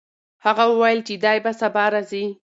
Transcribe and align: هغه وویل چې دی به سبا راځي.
هغه 0.45 0.63
وویل 0.71 0.99
چې 1.07 1.15
دی 1.23 1.37
به 1.43 1.51
سبا 1.61 1.85
راځي. 1.93 2.25